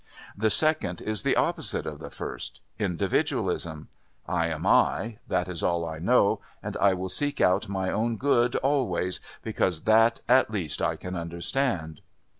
[0.35, 3.87] The second is the opposite of the first Individualism.
[4.27, 5.19] 'I am I.
[5.27, 9.81] That is all I know, and I will seek out my own good always because
[9.83, 12.01] that at least I can understand.'